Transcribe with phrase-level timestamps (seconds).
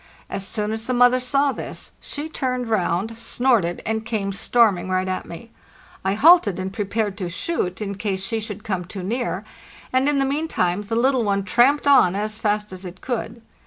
[0.31, 5.07] As soon as the mother saw this, she turned round, snorted, and came storming right
[5.07, 5.51] at me.
[6.03, 9.43] I halted, and prepared to shoot in case she should come too near,
[9.93, 13.43] and in the meantime the little one tramped on as fast as it could.